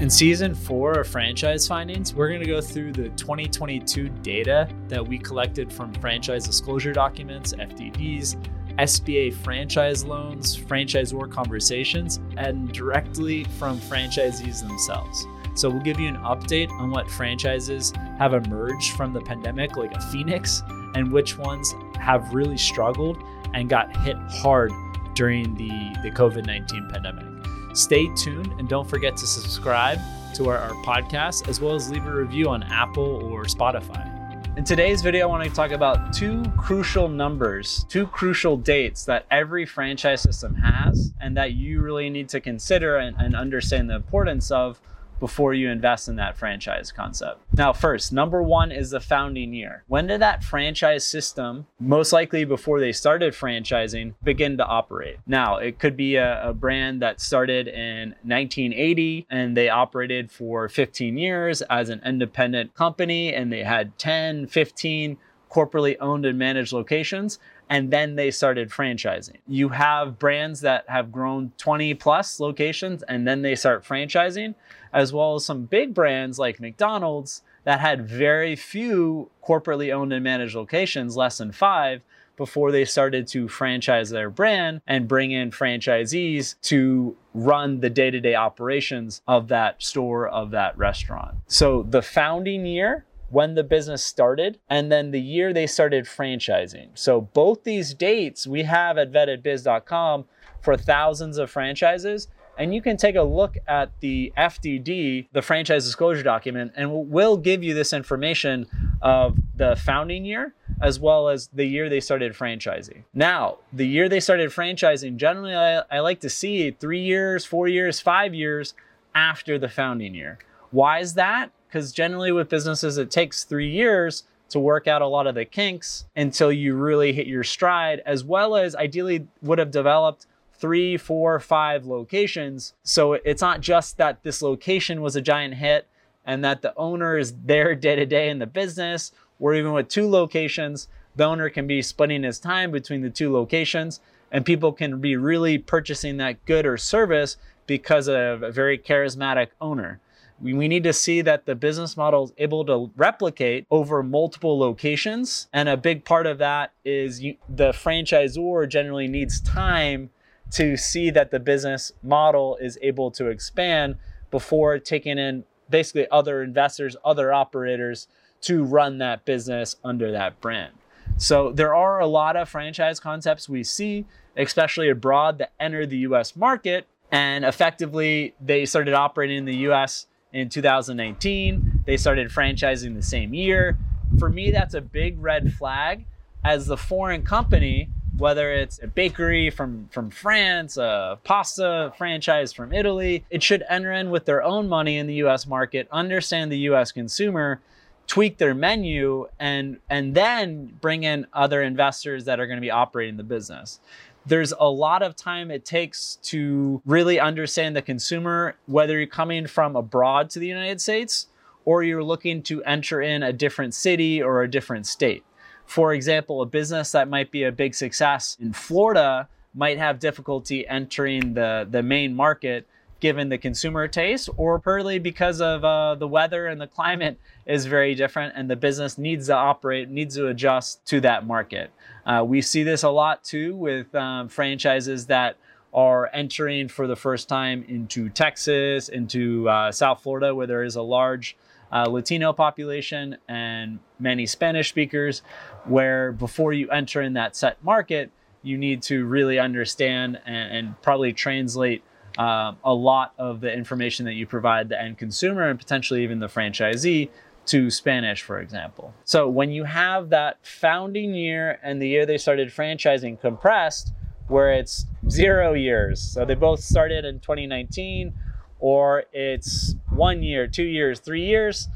[0.00, 5.06] In season four of franchise findings, we're going to go through the 2022 data that
[5.06, 8.36] we collected from franchise disclosure documents, FDDs,
[8.78, 15.26] SBA franchise loans, franchisor conversations, and directly from franchisees themselves.
[15.54, 19.94] So we'll give you an update on what franchises have emerged from the pandemic like
[19.94, 20.62] a phoenix
[20.94, 23.22] and which ones have really struggled
[23.52, 24.72] and got hit hard
[25.12, 25.68] during the,
[26.02, 27.29] the COVID 19 pandemic.
[27.72, 29.98] Stay tuned and don't forget to subscribe
[30.34, 34.16] to our, our podcast as well as leave a review on Apple or Spotify.
[34.56, 39.24] In today's video, I want to talk about two crucial numbers, two crucial dates that
[39.30, 43.94] every franchise system has, and that you really need to consider and, and understand the
[43.94, 44.80] importance of
[45.20, 47.40] before you invest in that franchise concept.
[47.52, 49.84] Now, first, number one is the founding year.
[49.86, 55.18] When did that franchise system, most likely before they started franchising, begin to operate?
[55.26, 60.68] Now, it could be a, a brand that started in 1980 and they operated for
[60.68, 65.18] 15 years as an independent company and they had 10, 15
[65.50, 67.38] corporately owned and managed locations
[67.70, 69.36] and then they started franchising.
[69.46, 74.56] You have brands that have grown 20 plus locations and then they start franchising,
[74.92, 80.24] as well as some big brands like McDonald's that had very few corporately owned and
[80.24, 82.02] managed locations, less than five,
[82.36, 88.10] before they started to franchise their brand and bring in franchisees to run the day
[88.10, 91.36] to day operations of that store, of that restaurant.
[91.46, 96.88] So the founding year when the business started and then the year they started franchising.
[96.94, 100.26] So both these dates we have at vettedbiz.com
[100.60, 102.28] for thousands of franchises.
[102.58, 107.38] And you can take a look at the FDD, the franchise disclosure document, and we'll
[107.38, 108.66] give you this information
[109.00, 113.04] of the founding year as well as the year they started franchising.
[113.14, 117.66] Now, the year they started franchising, generally I, I like to see three years, four
[117.66, 118.74] years, five years
[119.14, 120.38] after the founding year.
[120.70, 121.52] Why is that?
[121.70, 125.44] Because generally with businesses, it takes three years to work out a lot of the
[125.44, 130.96] kinks until you really hit your stride, as well as ideally would have developed three,
[130.96, 132.74] four, five locations.
[132.82, 135.86] So it's not just that this location was a giant hit
[136.26, 139.88] and that the owner is there day to day in the business, or even with
[139.88, 144.00] two locations, the owner can be splitting his time between the two locations
[144.32, 149.48] and people can be really purchasing that good or service because of a very charismatic
[149.60, 150.00] owner
[150.40, 155.48] we, need to see that the business model is able to replicate over multiple locations.
[155.52, 160.10] And a big part of that is you, the franchisor generally needs time
[160.52, 163.96] to see that the business model is able to expand
[164.30, 168.08] before taking in basically other investors, other operators
[168.42, 170.72] to run that business under that brand.
[171.18, 175.98] So there are a lot of franchise concepts we see, especially abroad, that enter the
[175.98, 176.86] US market.
[177.12, 181.82] And effectively, they started operating in the US in 2019.
[181.86, 183.78] They started franchising the same year.
[184.18, 186.04] For me, that's a big red flag
[186.44, 192.72] as the foreign company, whether it's a bakery from, from France, a pasta franchise from
[192.72, 196.58] Italy, it should enter in with their own money in the US market, understand the
[196.58, 197.60] US consumer,
[198.06, 202.70] tweak their menu, and, and then bring in other investors that are going to be
[202.70, 203.80] operating the business
[204.26, 209.46] there's a lot of time it takes to really understand the consumer, whether you're coming
[209.46, 211.26] from abroad to the United States
[211.64, 215.24] or you're looking to enter in a different city or a different state.
[215.66, 220.66] For example, a business that might be a big success in Florida might have difficulty
[220.66, 222.66] entering the, the Maine market
[223.00, 227.66] given the consumer taste or purely because of uh, the weather and the climate is
[227.66, 231.70] very different and the business needs to operate, needs to adjust to that market.
[232.06, 235.36] Uh, we see this a lot too with um, franchises that
[235.72, 240.76] are entering for the first time into Texas, into uh, South Florida, where there is
[240.76, 241.36] a large
[241.72, 245.22] uh, Latino population and many Spanish speakers,
[245.64, 248.10] where before you enter in that set market,
[248.42, 251.82] you need to really understand and, and probably translate
[252.18, 256.20] uh, a lot of the information that you provide the end consumer and potentially even
[256.20, 257.08] the franchisee
[257.46, 258.94] to Spanish, for example.
[259.04, 263.92] So when you have that founding year and the year they started franchising compressed,
[264.28, 268.14] where it's zero years, so they both started in 2019,
[268.60, 271.68] or it's one year, two years, three years,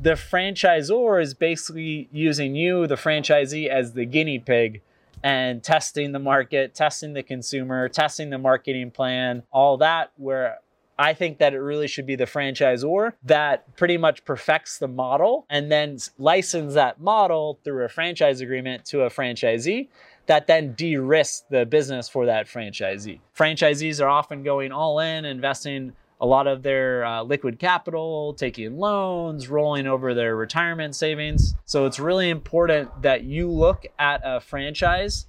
[0.00, 4.82] the franchisor is basically using you, the franchisee, as the guinea pig
[5.22, 10.58] and testing the market, testing the consumer, testing the marketing plan, all that, where
[10.98, 15.46] I think that it really should be the franchisor that pretty much perfects the model
[15.48, 19.88] and then license that model through a franchise agreement to a franchisee
[20.26, 23.20] that then de-risks the business for that franchisee.
[23.36, 28.76] Franchisees are often going all in, investing a lot of their uh, liquid capital, taking
[28.76, 31.54] loans, rolling over their retirement savings.
[31.64, 35.26] So it's really important that you look at a franchise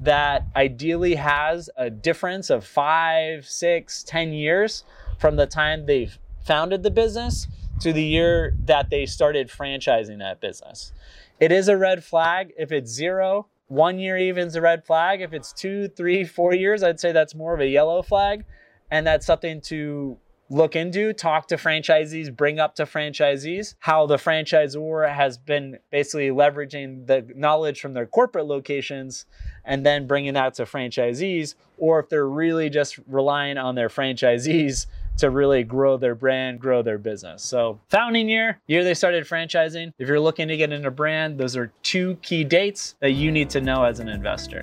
[0.00, 4.84] that ideally has a difference of five, six, ten years
[5.18, 7.46] from the time they've founded the business
[7.80, 10.92] to the year that they started franchising that business.
[11.38, 13.46] It is a red flag if it's zero.
[13.68, 15.20] One year even's a red flag.
[15.20, 18.44] If it's two, three, four years, I'd say that's more of a yellow flag.
[18.90, 20.18] And that's something to
[20.50, 26.28] look into, talk to franchisees, bring up to franchisees how the franchisor has been basically
[26.28, 29.26] leveraging the knowledge from their corporate locations
[29.64, 34.86] and then bringing that to franchisees, or if they're really just relying on their franchisees
[35.18, 37.42] to really grow their brand, grow their business.
[37.42, 39.92] So, founding year, year they started franchising.
[39.98, 43.50] If you're looking to get into brand, those are two key dates that you need
[43.50, 44.62] to know as an investor.